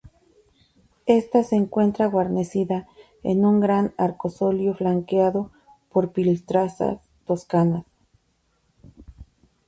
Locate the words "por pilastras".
5.91-6.75